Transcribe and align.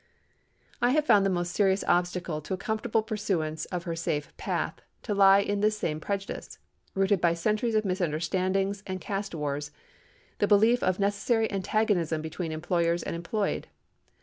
I 0.81 0.93
have 0.93 1.05
found 1.05 1.27
the 1.27 1.29
most 1.29 1.51
serious 1.53 1.83
obstacle 1.87 2.41
to 2.41 2.55
a 2.55 2.57
comfortable 2.57 3.03
pursuance 3.03 3.65
of 3.65 3.83
her 3.83 3.95
safe 3.95 4.35
path, 4.35 4.81
to 5.03 5.13
lie 5.13 5.41
in 5.41 5.61
this 5.61 5.77
same 5.77 5.99
prejudice—rooted 5.99 7.21
by 7.21 7.35
centuries 7.35 7.75
of 7.75 7.85
misunderstandings 7.85 8.81
and 8.87 8.99
caste 8.99 9.35
wars—the 9.35 10.47
belief 10.47 10.81
of 10.81 10.97
necessary 10.97 11.51
antagonism 11.51 12.19
between 12.23 12.51
employers 12.51 13.03
and 13.03 13.15
employed. 13.15 13.67